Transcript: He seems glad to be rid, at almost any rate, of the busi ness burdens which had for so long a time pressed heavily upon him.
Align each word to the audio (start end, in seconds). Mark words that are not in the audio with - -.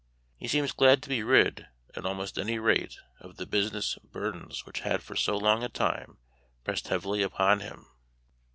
He 0.35 0.47
seems 0.47 0.71
glad 0.71 1.03
to 1.03 1.09
be 1.09 1.21
rid, 1.21 1.67
at 1.95 2.07
almost 2.07 2.39
any 2.39 2.57
rate, 2.57 2.97
of 3.19 3.37
the 3.37 3.45
busi 3.45 3.71
ness 3.73 3.99
burdens 4.03 4.65
which 4.65 4.79
had 4.79 5.03
for 5.03 5.15
so 5.15 5.37
long 5.37 5.61
a 5.63 5.69
time 5.69 6.17
pressed 6.63 6.87
heavily 6.87 7.21
upon 7.21 7.59
him. 7.59 7.85